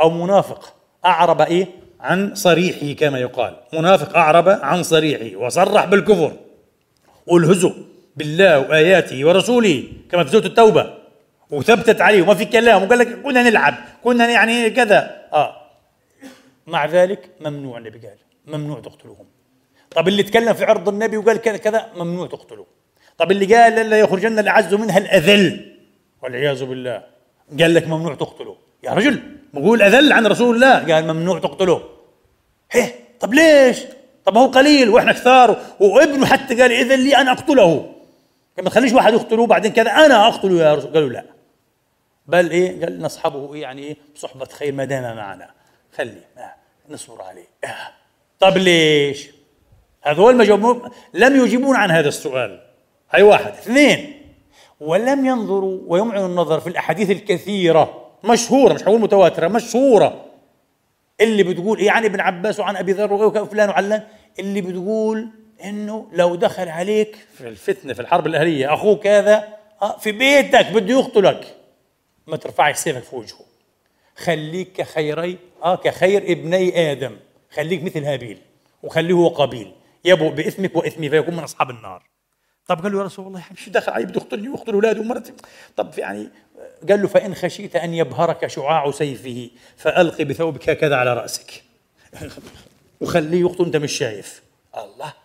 أو 0.00 0.10
منافق 0.10 0.74
أعرب 1.04 1.40
إيه؟ 1.40 1.66
عن 2.00 2.34
صريحه 2.34 2.92
كما 2.92 3.18
يقال. 3.18 3.56
منافق 3.72 4.16
أعرب 4.16 4.48
عن 4.48 4.82
صريحه 4.82 5.36
وصرح 5.36 5.84
بالكفر. 5.84 6.32
والهزو. 7.26 7.72
بالله 8.16 8.58
وآياته 8.58 9.24
ورسوله 9.24 9.84
كما 10.10 10.24
في 10.24 10.30
سورة 10.30 10.46
التوبة. 10.46 10.94
وثبتت 11.50 12.00
عليه 12.00 12.22
وما 12.22 12.34
في 12.34 12.44
كلام 12.44 12.82
وقال 12.82 12.98
لك 12.98 13.22
كنا 13.22 13.42
نلعب 13.42 13.74
كنا 14.04 14.28
يعني 14.30 14.70
كذا. 14.70 15.26
آه. 15.32 15.56
مع 16.66 16.86
ذلك 16.86 17.30
ممنوع 17.40 17.78
النبي 17.78 17.98
قال 17.98 18.16
ممنوع 18.46 18.80
تقتلوهم 18.80 19.26
طب 19.90 20.08
اللي 20.08 20.22
تكلم 20.22 20.54
في 20.54 20.64
عرض 20.64 20.88
النبي 20.88 21.16
وقال 21.16 21.36
كذا 21.36 21.56
كذا 21.56 21.86
ممنوع 21.96 22.26
تقتلوه 22.26 22.66
طب 23.18 23.30
اللي 23.30 23.54
قال 23.54 23.90
لا 23.90 23.98
يخرجن 23.98 24.38
الأعز 24.38 24.74
منها 24.74 24.98
الأذل 24.98 25.76
والعياذ 26.22 26.64
بالله 26.64 27.02
قال 27.60 27.74
لك 27.74 27.88
ممنوع 27.88 28.14
تقتله 28.14 28.56
يا 28.84 28.90
رجل 28.90 29.20
بقول 29.54 29.82
أذل 29.82 30.12
عن 30.12 30.26
رسول 30.26 30.54
الله 30.54 30.94
قال 30.94 31.06
ممنوع 31.14 31.38
تقتله 31.38 31.82
إيه 32.74 32.94
طب 33.20 33.34
ليش؟ 33.34 33.78
طب 34.24 34.36
هو 34.36 34.46
قليل 34.46 34.88
وإحنا 34.90 35.12
كثار 35.12 35.60
وابنه 35.80 36.26
حتى 36.26 36.62
قال 36.62 36.72
إذن 36.72 37.00
لي 37.04 37.16
أن 37.16 37.28
أقتله. 37.28 37.93
ما 38.58 38.70
تخليش 38.70 38.92
واحد 38.92 39.12
يقتلوه 39.12 39.46
بعدين 39.46 39.72
كذا. 39.72 39.90
أنا 39.90 40.28
أقتله 40.28 40.62
يا 40.62 40.74
رسول 40.74 40.92
قالوا 40.92 41.08
لا. 41.08 41.24
بل 42.26 42.50
إيه؟ 42.50 42.80
قال 42.80 43.02
نصحبه 43.02 43.56
يعني 43.56 43.82
إيه؟ 43.82 43.96
بصحبة 44.14 44.44
خير 44.44 44.72
ما 44.72 44.84
دام 44.84 45.16
معنا. 45.16 45.50
خلي. 45.96 46.20
آه. 46.38 46.54
نصبر 46.88 47.22
عليه. 47.22 47.46
آه. 47.64 47.88
طب 48.40 48.56
ليش؟ 48.56 49.30
هذول 50.02 50.36
ما 50.36 50.44
جاوبوا 50.44 50.88
لم 51.14 51.44
يجيبون 51.44 51.76
عن 51.76 51.90
هذا 51.90 52.08
السؤال. 52.08 52.60
هاي 53.10 53.22
واحد. 53.22 53.52
اثنين. 53.52 54.20
ولم 54.80 55.26
ينظروا 55.26 55.80
ويمعنوا 55.86 56.26
النظر 56.26 56.60
في 56.60 56.66
الأحاديث 56.66 57.10
الكثيرة. 57.10 58.10
مشهورة 58.24 58.74
مش 58.74 58.82
حقول 58.82 59.00
متواترة 59.00 59.48
مشهورة. 59.48 60.24
اللي 61.20 61.42
بتقول 61.42 61.78
إيه 61.78 61.90
عن 61.90 62.04
ابن 62.04 62.20
عباس 62.20 62.60
وعن 62.60 62.76
أبي 62.76 62.92
ذر 62.92 63.12
وفلان 63.12 63.68
وعلان. 63.68 64.02
اللي 64.38 64.60
بتقول 64.60 65.28
إنه 65.64 66.08
لو 66.12 66.34
دخل 66.34 66.68
عليك 66.68 67.16
في 67.38 67.48
الفتنة 67.48 67.92
في 67.92 68.00
الحرب 68.00 68.26
الأهلية 68.26 68.74
أخوك 68.74 69.06
هذا 69.06 69.48
آه، 69.82 69.98
في 69.98 70.12
بيتك 70.12 70.66
بده 70.72 70.94
يقتلك 70.94 71.56
ما 72.26 72.36
ترفعش 72.36 72.76
سيفك 72.76 73.02
في 73.02 73.16
وجهه. 73.16 73.44
خليك 74.16 74.72
كخيري 74.72 75.38
آه 75.62 75.76
كخير 75.76 76.32
ابني 76.32 76.92
آدم. 76.92 77.16
خليك 77.50 77.82
مثل 77.82 78.04
هابيل 78.04 78.38
وخليه 78.82 79.14
هو 79.14 79.28
قابيل 79.28 79.72
يبوء 80.04 80.30
باثمك 80.30 80.76
واثمي 80.76 81.10
فيكون 81.10 81.36
من 81.36 81.42
أصحاب 81.42 81.70
النار. 81.70 82.02
طب 82.66 82.82
قال 82.82 82.92
له 82.92 82.98
يا 82.98 83.04
رسول 83.04 83.26
الله 83.26 83.42
شو 83.56 83.70
دخل 83.70 83.92
علي 83.92 84.04
بده 84.04 84.20
يقتلني 84.20 84.48
ويقتل 84.48 84.72
اولادي 84.72 85.00
ومرتي 85.00 85.32
طب 85.76 85.98
يعني 85.98 86.28
قال 86.88 87.02
له 87.02 87.08
فإن 87.08 87.34
خشيت 87.34 87.76
أن 87.76 87.94
يبهرك 87.94 88.46
شعاع 88.46 88.90
سيفه 88.90 89.50
فألق 89.76 90.22
بثوبك 90.22 90.70
هكذا 90.70 90.96
على 90.96 91.14
رأسك. 91.14 91.64
وخليه 93.00 93.40
يقتل 93.40 93.64
أنت 93.64 93.76
مش 93.76 93.92
شايف. 93.92 94.42
الله. 94.76 95.23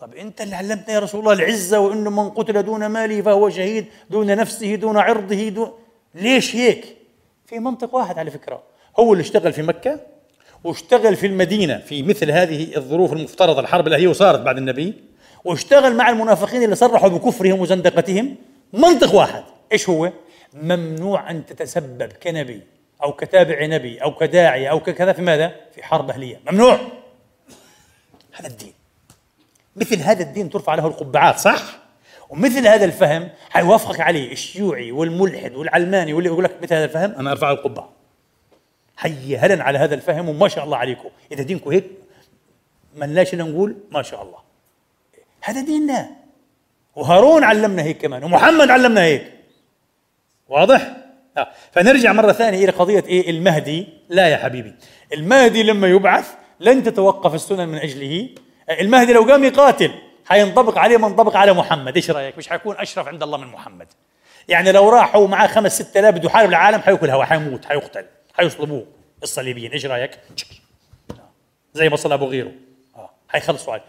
طب 0.00 0.14
انت 0.14 0.40
اللي 0.40 0.56
علمتنا 0.56 0.94
يا 0.94 0.98
رسول 0.98 1.20
الله 1.20 1.32
العزة 1.32 1.80
وانه 1.80 2.10
من 2.10 2.30
قتل 2.30 2.62
دون 2.62 2.86
ماله 2.86 3.22
فهو 3.22 3.50
شهيد 3.50 3.86
دون 4.10 4.26
نفسه 4.26 4.74
دون 4.74 4.96
عرضه 4.96 5.48
دون 5.48 5.72
ليش 6.14 6.56
هيك؟ 6.56 6.96
في 7.46 7.58
منطق 7.58 7.94
واحد 7.94 8.18
على 8.18 8.30
فكرة 8.30 8.62
هو 8.98 9.12
اللي 9.12 9.22
اشتغل 9.22 9.52
في 9.52 9.62
مكة 9.62 10.00
واشتغل 10.64 11.16
في 11.16 11.26
المدينة 11.26 11.78
في 11.78 12.02
مثل 12.02 12.30
هذه 12.30 12.76
الظروف 12.76 13.12
المفترضة 13.12 13.60
الحرب 13.60 13.88
هي 13.88 14.06
وصارت 14.06 14.40
بعد 14.40 14.56
النبي 14.56 14.94
واشتغل 15.44 15.96
مع 15.96 16.08
المنافقين 16.08 16.62
اللي 16.62 16.74
صرحوا 16.76 17.08
بكفرهم 17.08 17.60
وزندقتهم 17.60 18.36
منطق 18.72 19.14
واحد 19.14 19.44
إيش 19.72 19.88
هو؟ 19.88 20.12
ممنوع 20.54 21.30
أن 21.30 21.46
تتسبب 21.46 22.12
كنبي 22.22 22.60
أو 23.02 23.12
كتابع 23.12 23.66
نبي 23.66 23.98
أو 23.98 24.14
كداعيه 24.14 24.68
أو 24.68 24.80
كذا 24.80 25.12
في 25.12 25.22
ماذا؟ 25.22 25.54
في 25.74 25.82
حرب 25.82 26.10
أهلية 26.10 26.40
ممنوع 26.50 26.78
هذا 28.32 28.48
الدين 28.48 28.77
مثل 29.80 29.96
هذا 29.96 30.22
الدين 30.22 30.50
ترفع 30.50 30.74
له 30.74 30.86
القبعات 30.86 31.38
صح؟ 31.38 31.62
ومثل 32.30 32.66
هذا 32.66 32.84
الفهم 32.84 33.28
حيوافقك 33.50 34.00
عليه 34.00 34.32
الشيوعي 34.32 34.92
والملحد 34.92 35.54
والعلماني 35.54 36.12
واللي 36.12 36.30
يقول 36.30 36.44
لك 36.44 36.62
مثل 36.62 36.74
هذا 36.74 36.84
الفهم؟ 36.84 37.10
أنا 37.10 37.30
أرفع 37.30 37.50
القبعة. 37.50 37.90
حي 38.96 39.36
هلا 39.36 39.64
على 39.64 39.78
هذا 39.78 39.94
الفهم 39.94 40.28
وما 40.28 40.48
شاء 40.48 40.64
الله 40.64 40.76
عليكم. 40.76 41.08
إذا 41.32 41.42
دينكم 41.42 41.70
هيك 41.70 41.84
ما 42.96 43.04
لناش 43.04 43.34
نقول 43.34 43.76
ما 43.90 44.02
شاء 44.02 44.22
الله. 44.22 44.38
هذا 45.40 45.60
ديننا. 45.60 46.10
وهارون 46.96 47.44
علمنا 47.44 47.82
هيك 47.82 47.98
كمان 47.98 48.24
ومحمد 48.24 48.70
علمنا 48.70 49.02
هيك. 49.02 49.32
واضح؟ 50.48 50.96
آه. 51.36 51.48
فنرجع 51.72 52.12
مرة 52.12 52.32
ثانية 52.32 52.64
إلى 52.64 52.72
قضية 52.72 53.04
إيه؟ 53.06 53.30
المهدي. 53.30 53.88
لا 54.08 54.28
يا 54.28 54.36
حبيبي. 54.36 54.74
المهدي 55.12 55.62
لما 55.62 55.88
يبعث 55.88 56.34
لن 56.60 56.82
تتوقف 56.82 57.34
السنن 57.34 57.68
من 57.68 57.78
أجله. 57.78 58.28
المهدي 58.70 59.12
لو 59.12 59.22
قام 59.22 59.44
يقاتل 59.44 59.90
حينطبق 60.26 60.78
عليه 60.78 60.96
ما 60.96 61.06
انطبق 61.06 61.36
على 61.36 61.52
محمد. 61.52 61.96
إيش 61.96 62.10
رأيك؟ 62.10 62.38
مش 62.38 62.48
حيكون 62.48 62.76
أشرف 62.76 63.08
عند 63.08 63.22
الله 63.22 63.38
من 63.38 63.46
محمد. 63.46 63.86
يعني 64.48 64.72
لو 64.72 64.88
راحوا 64.88 65.28
معاه 65.28 65.46
خمس 65.46 65.82
ست 65.82 65.96
آلاف 65.96 66.14
بده 66.14 66.26
يحارب 66.26 66.48
العالم 66.48 66.80
حيأكل 66.80 67.10
هوا 67.10 67.24
حيموت 67.24 67.64
حيقتل 67.64 68.04
حيصلبوه. 68.34 68.86
الصليبيين 69.22 69.72
إيش 69.72 69.86
رأيك؟ 69.86 70.18
زي 71.74 71.88
ما 71.88 71.96
صلى 71.96 72.14
أبو 72.14 72.26
غيره. 72.26 72.52
آه 72.96 73.10
حيخلصوا 73.28 73.72
عليه 73.72 73.84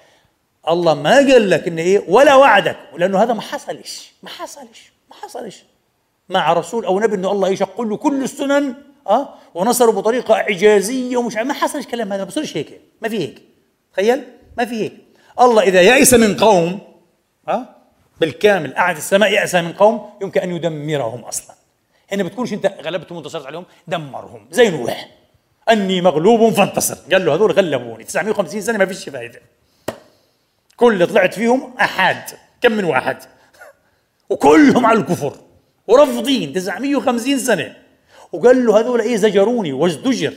الله 0.70 0.94
ما 0.94 1.16
قال 1.16 1.50
لك 1.50 1.68
إنه 1.68 1.82
إيه؟ 1.82 2.04
ولا 2.08 2.36
وعدك. 2.36 2.78
لأنه 2.98 3.24
هذا 3.24 3.34
ما 3.34 3.42
حصلش 3.42 4.12
ما 4.24 4.30
حصلش 4.30 4.92
ما 5.10 5.16
حصلش. 5.16 5.64
مع 6.30 6.54
رسول 6.54 6.86
أو 6.86 7.00
نبي 7.00 7.16
إنه 7.16 7.32
الله 7.32 7.50
يشق 7.50 7.82
له 7.82 7.98
كل 7.98 8.24
السنن 8.24 8.76
آه 9.08 9.34
ونصروا 9.54 9.94
بطريقة 9.94 10.36
إعجازية 10.36 11.18
ومش 11.18 11.36
ما 11.36 11.54
حصلش 11.54 11.86
كلام 11.86 12.14
هذا 12.14 12.24
ما 12.24 12.28
بصيرش 12.28 12.58
هيك 12.58 12.82
ما 13.02 13.10
في 13.10 13.20
هيك. 13.20 13.42
تخيل؟ 13.94 14.24
ما 14.58 14.66
في 14.66 14.84
هيك. 14.84 14.94
الله 15.42 15.64
إذا 15.64 15.82
يأس 15.82 16.14
من 16.14 16.36
قوم 16.38 16.80
ها؟ 17.48 17.76
بالكامل 18.22 18.74
قعد 18.74 18.98
السماء 18.98 19.32
يأس 19.32 19.56
من 19.56 19.74
قوم 19.74 20.10
يمكن 20.22 20.42
أن 20.42 20.56
يدمرهم 20.56 21.20
أصلا. 21.20 21.56
هنا 22.12 22.24
بتكونش 22.24 22.54
أنت 22.54 22.66
غلبتهم 22.84 23.18
وانتصرت 23.18 23.46
عليهم 23.46 23.66
دمرهم. 23.88 24.48
زي 24.52 24.70
نوح. 24.70 25.10
أني 25.70 26.02
مغلوب 26.02 26.54
فانتصر. 26.54 26.98
قال 27.12 27.26
له 27.26 27.36
هذول 27.36 27.52
غلبوني. 27.52 28.04
950 28.04 28.62
سنة 28.62 28.78
ما 28.78 28.86
فيش 28.86 29.10
فائده 29.10 29.42
كل 30.78 30.94
اللي 30.94 31.06
طلعت 31.06 31.34
فيهم 31.34 31.74
احاد 31.82 32.24
كم 32.62 32.72
من 32.72 32.84
واحد؟ 32.84 33.18
وكلهم 34.30 34.86
على 34.86 35.00
الكفر. 35.00 35.34
ورافضين. 35.88 36.54
950 36.54 37.40
سنة. 37.40 37.76
وقال 38.32 38.66
له 38.66 38.80
هذول 38.80 39.02
إيه 39.02 39.16
زجروني. 39.16 39.74
وازدجر. 39.74 40.34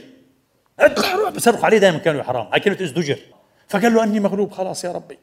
اطلع 0.81 1.15
روح. 1.15 1.31
بصرخوا 1.31 1.65
عليه 1.65 1.79
دائما 1.79 1.99
كانوا 1.99 2.23
حرام. 2.23 2.47
هاي 2.47 2.61
كلمه 2.61 2.79
ازدجر. 2.83 3.19
فقال 3.73 3.95
له 3.95 4.03
أني 4.03 4.21
مغلوب 4.21 4.53
خلاص 4.53 4.85
يا 4.85 4.93
ربي. 4.93 5.19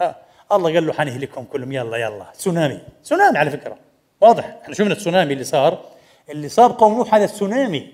آه. 0.00 0.16
الله 0.52 0.74
قال 0.74 0.86
له 0.86 0.92
حنهلكهم 0.92 1.44
كلهم 1.44 1.72
يلا 1.72 1.96
يلا. 1.96 2.26
تسونامي. 2.38 2.78
تسونامي 3.04 3.38
على 3.38 3.50
فكرة. 3.50 3.76
واضح. 4.20 4.56
إحنا 4.62 4.74
شفنا 4.74 4.92
التسونامي 4.92 5.32
اللي 5.32 5.44
صار. 5.44 5.78
اللي 6.30 6.48
صار 6.48 6.72
قوم 6.72 6.94
نوح 6.94 7.14
هذا 7.14 7.24
التسونامي. 7.24 7.92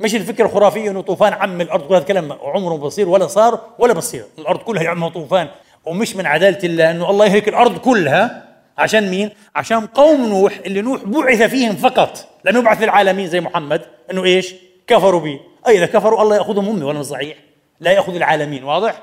مش 0.00 0.14
الفكرة 0.14 0.46
الخرافيه 0.46 0.90
إنه 0.90 1.00
طوفان 1.00 1.32
عم 1.32 1.60
الأرض 1.60 1.88
كلها 1.88 2.00
كلام 2.00 2.32
عمره 2.32 2.76
بصير 2.76 3.08
ولا 3.08 3.26
صار 3.26 3.60
ولا 3.78 3.92
بصير. 3.92 4.24
الأرض 4.38 4.58
كلها 4.58 4.82
يعمها 4.82 5.08
طوفان. 5.08 5.48
ومش 5.84 6.16
من 6.16 6.26
عدالة 6.26 6.64
الله 6.64 6.90
إنه 6.90 7.10
الله 7.10 7.26
يهلك 7.26 7.48
الأرض 7.48 7.78
كلها. 7.78 8.48
عشان 8.78 9.10
مين؟ 9.10 9.30
عشان 9.54 9.86
قوم 9.86 10.26
نوح 10.28 10.58
اللي 10.66 10.80
نوح 10.80 11.04
بعث 11.04 11.42
فيهم 11.42 11.76
فقط. 11.76 12.28
لم 12.44 12.56
يبعث 12.56 12.82
للعالمين 12.82 13.26
زي 13.28 13.40
محمد. 13.40 13.82
إنه 14.10 14.24
إيش؟ 14.24 14.54
كفروا 14.86 15.20
به، 15.20 15.40
أي 15.68 15.78
إذا 15.78 15.86
كفروا 15.86 16.22
الله 16.22 16.36
يأخذهم 16.36 16.68
هم 16.68 16.82
ولا 16.82 17.02
صحيح؟ 17.02 17.36
لا 17.80 17.92
يأخذ 17.92 18.14
العالمين. 18.14 18.64
واضح؟ 18.64 19.02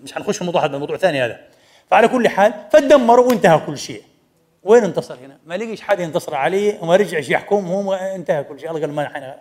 مش 0.00 0.12
حنخش 0.12 0.38
في 0.38 0.44
موضوع 0.44 0.64
هذا 0.64 0.78
موضوع 0.78 0.96
ثاني 0.96 1.24
هذا. 1.24 1.40
فعلى 1.90 2.08
كل 2.08 2.28
حال 2.28 2.54
فدمروا 2.72 3.28
وانتهى 3.28 3.60
كل 3.66 3.78
شيء. 3.78 4.02
وين 4.62 4.84
انتصر 4.84 5.14
هنا؟ 5.14 5.38
ما 5.46 5.54
لقيش 5.54 5.80
حدا 5.80 6.02
ينتصر 6.02 6.34
عليه 6.34 6.78
وما 6.82 6.96
رجعش 6.96 7.28
يحكم 7.28 7.66
هو 7.66 7.94
انتهى 7.94 8.44
كل 8.44 8.60
شيء. 8.60 8.68
الله 8.70 8.80
قال 8.80 8.92
ما 8.92 9.08
حنا 9.08 9.40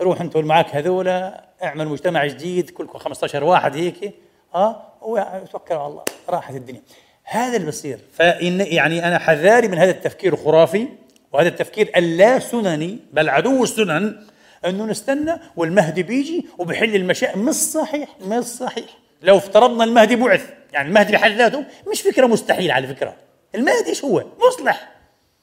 روح 0.00 0.20
انت 0.20 0.36
معك 0.36 0.76
هذولا 0.76 1.44
اعمل 1.62 1.88
مجتمع 1.88 2.26
جديد 2.26 2.70
كلكم 2.70 2.98
15 2.98 3.44
واحد 3.44 3.76
هيك. 3.76 4.14
آه 4.54 4.82
وتوكلوا 5.02 5.80
على 5.80 5.90
الله. 5.90 6.02
راحت 6.28 6.54
الدنيا. 6.54 6.82
هذا 7.24 7.56
اللي 7.56 7.68
بصير. 7.68 7.98
فإن 8.12 8.60
يعني 8.60 9.08
أنا 9.08 9.18
حذاري 9.18 9.68
من 9.68 9.78
هذا 9.78 9.90
التفكير 9.90 10.32
الخرافي 10.32 10.88
وهذا 11.32 11.48
التفكير 11.48 11.90
اللا 11.96 12.38
سنني 12.38 12.98
بل 13.12 13.28
عدو 13.28 13.62
السنن 13.62 14.26
أنه 14.66 14.84
نستنى 14.84 15.32
والمهدي 15.56 16.02
بيجي 16.02 16.46
وبحل 16.58 16.96
المشاكل 16.96 17.38
مش 17.38 17.54
صحيح 17.54 18.08
مش 18.20 18.44
صحيح. 18.44 19.03
لو 19.24 19.36
افترضنا 19.36 19.84
المهدي 19.84 20.16
بعث 20.16 20.50
يعني 20.72 20.88
المهدي 20.88 21.12
بحد 21.12 21.30
ذاته 21.30 21.64
مش 21.90 22.02
فكرة 22.02 22.26
مستحيلة 22.26 22.74
على 22.74 22.86
فكرة. 22.86 23.16
المهدي 23.54 23.88
إيش 23.88 24.04
هو؟ 24.04 24.24
مصلح. 24.48 24.92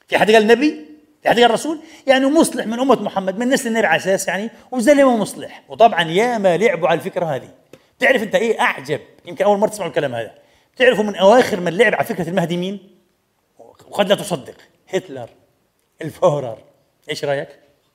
في 0.08 0.18
حد 0.18 0.30
قال 0.30 0.46
نبي؟ 0.46 0.86
في 1.22 1.28
حد 1.28 1.40
قال 1.40 1.50
رسول؟ 1.50 1.78
يعني 2.06 2.26
مصلح 2.26 2.66
من 2.66 2.80
أمة 2.80 3.02
محمد 3.02 3.38
من 3.38 3.48
نسل 3.48 3.68
النبي 3.68 3.86
على 3.86 3.96
أساس 3.96 4.28
يعني 4.28 4.50
وزلمة 4.70 5.16
مصلح. 5.16 5.62
وطبعا 5.68 6.02
ياما 6.02 6.56
لعبوا 6.56 6.88
على 6.88 6.98
الفكرة 6.98 7.24
هذه. 7.24 7.48
بتعرف 7.98 8.22
أنت 8.22 8.34
إيه؟ 8.34 8.60
أعجب. 8.60 9.00
يمكن 9.26 9.44
أول 9.44 9.58
مرة 9.58 9.68
تسمعوا 9.68 9.90
الكلام 9.90 10.14
هذا. 10.14 10.34
بتعرفوا 10.74 11.04
من 11.04 11.16
أواخر 11.16 11.60
من 11.60 11.76
لعب 11.76 11.94
على 11.94 12.04
فكرة 12.04 12.28
المهدي 12.28 12.56
مين؟ 12.56 12.78
وقد 13.58 14.08
لا 14.08 14.14
تصدق. 14.14 14.56
هتلر. 14.88 15.28
الفورر 16.02 16.58
إيش 17.10 17.24
رأيك؟ 17.24 17.48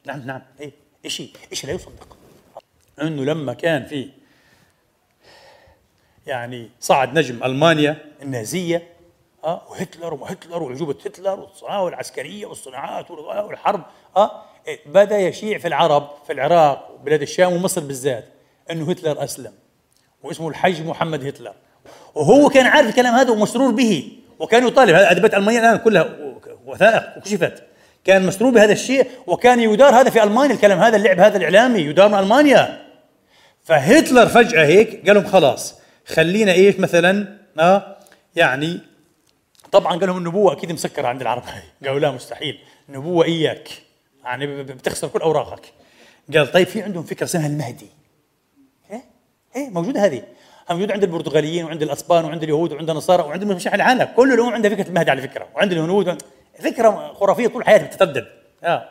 نعم 0.06 0.22
نعم. 0.26 0.42
إيه؟ 0.60 0.72
شيء 1.08 1.32
إيش 1.52 1.66
لا 1.66 1.74
يصدق. 1.74 2.18
إنه 3.02 3.26
لما 3.26 3.54
كان 3.54 3.86
في 3.86 4.10
يعني 6.28 6.70
صعد 6.80 7.20
نجم 7.20 7.44
ألمانيا. 7.44 7.98
النازية 8.22 8.84
آه 9.44 9.62
وهتلر 9.70 10.14
وهتلر 10.14 10.64
وعجوبه 10.64 10.96
هتلر 11.06 11.48
والعسكرية 11.70 12.46
والصناعات 12.46 13.12
والحرب 13.12 13.82
آه 14.18 14.32
بدأ 14.86 15.18
يشيع 15.18 15.58
في 15.58 15.68
العرب 15.68 16.10
في 16.28 16.34
العراق 16.34 16.92
وبلاد 16.96 17.22
الشام 17.22 17.54
ومصر 17.54 17.82
بالذات 17.82 18.26
إنه 18.72 18.90
هتلر 18.90 19.24
أسلم 19.24 19.54
واسمه 20.24 20.50
الحج 20.50 20.82
محمد 20.82 21.26
هتلر. 21.26 21.54
وهو 22.16 22.50
كان 22.50 22.66
عارف 22.66 22.90
الكلام 22.90 23.16
هذا 23.16 23.32
ومسرور 23.32 23.72
به 23.72 24.12
وكان 24.40 24.68
يطالب. 24.68 24.96
ادبات 24.96 25.34
ألمانيا 25.34 25.60
الآن 25.60 25.78
كلها 25.78 26.10
وثائق 26.66 27.18
وكشفت. 27.18 27.64
كان 28.04 28.26
مسرور 28.26 28.52
بهذا 28.52 28.72
الشيء 28.72 29.08
وكان 29.28 29.60
يدار 29.60 29.96
هذا 29.96 30.10
في 30.10 30.24
ألمانيا 30.24 30.56
الكلام 30.56 30.80
هذا 30.80 30.96
اللعب 30.96 31.20
هذا 31.20 31.38
الإعلامي 31.38 31.80
يدار 31.80 32.10
من 32.10 32.20
ألمانيا. 32.20 32.88
فهتلر 33.64 34.26
فجأة 34.26 34.66
هيك 34.66 35.08
قال 35.08 35.16
لهم 35.16 35.28
خلاص 35.28 35.87
خلينا 36.08 36.52
إيش 36.52 36.80
مثلا؟ 36.80 37.38
آه 37.60 37.98
يعني 38.36 38.80
طبعا 39.72 39.98
قال 40.00 40.08
لهم 40.08 40.18
النبوة 40.18 40.54
أكيد 40.54 40.72
مسكرة 40.72 41.08
عند 41.08 41.22
العرب. 41.22 41.44
قالوا 41.86 42.00
لا 42.00 42.12
مستحيل. 42.12 42.60
نبوه 42.90 43.26
إياك. 43.26 43.70
يعني 44.24 44.64
بتخسر 44.64 45.08
كل 45.08 45.20
أوراقك. 45.20 45.74
قال 46.34 46.52
طيب 46.52 46.68
في 46.68 46.82
عندهم 46.82 47.04
فكرة 47.04 47.24
اسمها 47.26 47.48
المهدي. 47.48 47.88
إيه؟ 48.92 49.04
إيه؟ 49.56 49.70
موجودة 49.70 50.06
هذه. 50.06 50.24
موجودة 50.70 50.94
عند 50.94 51.04
البرتغاليين 51.04 51.66
وعند 51.66 51.82
الأسبان 51.82 52.26
وعند 52.26 52.44
اليهود 52.44 52.72
وعند 52.74 52.90
النصارى 52.90 53.24
وعند 53.24 53.44
مشايخ 53.44 53.74
العالم. 53.74 54.08
كل 54.16 54.34
الأمم 54.34 54.54
عندها 54.54 54.72
فكرة 54.72 54.88
المهدي 54.88 55.12
على 55.12 55.22
فكرة. 55.22 55.48
وعند 55.56 55.72
الهنود 55.72 56.22
فكرة 56.60 57.14
خرافية 57.14 57.48
طول 57.48 57.66
حياتها 57.66 57.86
بتتردد. 57.86 58.28
آه. 58.64 58.90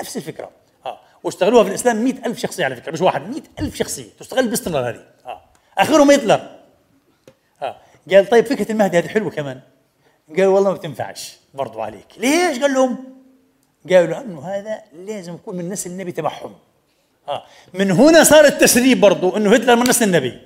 نفس 0.00 0.16
الفكرة. 0.16 0.50
آه. 0.86 1.00
واشتغلوها 1.24 1.62
في 1.64 1.68
الإسلام 1.70 2.04
مئة 2.04 2.26
ألف 2.26 2.38
شخصية 2.38 2.64
على 2.64 2.76
فكرة 2.76 2.92
مش 2.92 3.00
واحد 3.00 3.28
مئة 3.28 3.42
ألف 3.60 3.74
شخصية 3.74 4.08
تستغل 4.20 4.48
باستمرار 4.48 4.88
هذه. 4.88 5.04
آه. 5.26 5.53
آخرهم 5.78 6.10
هتلر 6.10 6.50
آه 7.62 7.76
قال 8.10 8.28
طيب 8.28 8.46
فكرة 8.46 8.72
المهدي 8.72 8.98
هذه 8.98 9.08
حلوة 9.08 9.30
كمان. 9.30 9.60
قال 10.36 10.46
والله 10.46 10.70
ما 10.70 10.76
بتنفعش 10.76 11.36
برضو 11.54 11.80
عليك. 11.80 12.06
ليش؟ 12.16 12.58
قال 12.58 12.74
لهم 12.74 13.04
قالوا 13.90 14.06
لأنه 14.06 14.48
هذا 14.48 14.82
لازم 14.92 15.34
يكون 15.34 15.56
من 15.56 15.68
نسل 15.68 15.90
النبي 15.90 16.12
تبعهم. 16.12 16.54
آه 17.28 17.44
من 17.74 17.90
هنا 17.90 18.24
صار 18.24 18.44
التسريب 18.44 19.00
برضو 19.00 19.36
إنه 19.36 19.54
هتلر 19.54 19.76
من 19.76 19.88
نسل 19.88 20.04
النبي. 20.04 20.38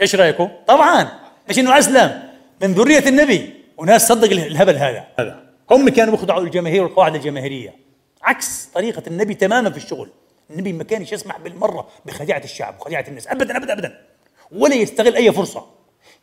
إيش 0.00 0.14
رأيكم؟ 0.14 0.48
طبعا. 0.66 1.08
مش 1.48 1.58
إنه 1.58 1.78
اسلم 1.78 2.22
من 2.62 2.72
ذرية 2.72 3.08
النبي. 3.08 3.54
وناس 3.76 4.08
صدق 4.08 4.30
الهبل 4.30 4.76
هذا. 4.76 5.04
هذا. 5.18 5.44
هم 5.70 5.88
كانوا 5.88 6.14
بيخضعوا 6.14 6.40
للجماهير 6.40 6.82
والقواعد 6.82 7.14
الجماهيرية. 7.14 7.74
عكس 8.22 8.64
طريقة 8.64 9.02
النبي 9.06 9.34
تماما 9.34 9.70
في 9.70 9.76
الشغل. 9.76 10.10
النبي 10.50 10.72
ما 10.72 10.84
كانش 10.84 11.12
يسمح 11.12 11.38
بالمرة 11.38 11.88
بخديعة 12.06 12.42
الشعب 12.44 12.80
وخديعة 12.80 13.04
الناس. 13.08 13.28
ابدا 13.28 13.56
ابدا 13.56 13.72
ابدا. 13.72 14.00
ولا 14.54 14.74
يستغل 14.74 15.16
أي 15.16 15.32
فرصة. 15.32 15.64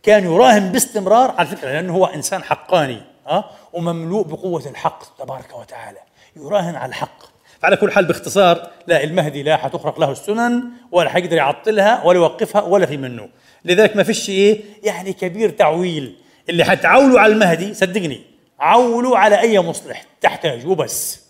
كان 0.03 0.23
يراهن 0.23 0.71
باستمرار 0.71 1.31
على 1.37 1.47
فكرة 1.47 1.69
لأنه 1.69 1.93
هو 1.93 2.05
إنسان 2.05 2.43
حقاني 2.43 3.01
ها 3.27 3.51
ومملوء 3.73 4.23
بقوة 4.23 4.69
الحق 4.69 5.17
تبارك 5.17 5.59
وتعالى. 5.59 5.99
يراهن 6.35 6.75
على 6.75 6.89
الحق. 6.89 7.23
على 7.63 7.75
كل 7.75 7.91
حال 7.91 8.05
باختصار 8.05 8.71
لا 8.87 9.03
المهدي 9.03 9.43
لا 9.43 9.57
حتخرق 9.57 9.99
له 9.99 10.11
السنن 10.11 10.63
ولا 10.91 11.09
حيقدر 11.09 11.35
يعطلها 11.35 12.03
ولا 12.03 12.19
يوقفها 12.19 12.61
ولا 12.61 12.85
في 12.85 12.97
منه. 12.97 13.29
لذلك 13.65 13.95
ما 13.95 14.03
فيش 14.03 14.29
إيه 14.29 14.61
يعني 14.83 15.13
كبير 15.13 15.49
تعويل. 15.49 16.15
اللي 16.49 16.63
حتعولوا 16.63 17.19
على 17.19 17.33
المهدي 17.33 17.73
صدقني 17.73 18.21
عولوا 18.59 19.17
على 19.17 19.39
أي 19.39 19.59
مصلح 19.59 20.05
تحتاج 20.21 20.67
وبس 20.67 21.21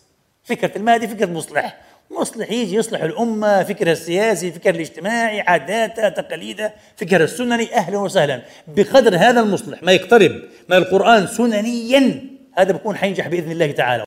فكرة 0.44 0.76
المهدي 0.76 1.08
فكرة 1.08 1.26
مصلح. 1.26 1.80
مصلح 2.10 2.50
يجي 2.50 2.76
يصلح 2.76 3.02
الأمة 3.02 3.62
فكرها 3.62 3.92
السياسي 3.92 4.52
فكرها 4.52 4.74
الاجتماعي 4.74 5.40
عاداتها 5.40 6.08
تقاليدها 6.08 6.74
فكرها 6.96 7.24
السنني 7.24 7.74
أهلا 7.74 7.98
وسهلا. 7.98 8.42
بقدر 8.76 9.16
هذا 9.16 9.40
المصلح 9.40 9.82
ما 9.82 9.92
يقترب 9.92 10.32
من 10.68 10.76
القرآن 10.76 11.26
سننيا 11.26 12.24
هذا 12.58 12.72
بكون 12.72 12.96
حينجح 12.96 13.28
بإذن 13.28 13.52
الله 13.52 13.72
تعالى. 13.72 14.04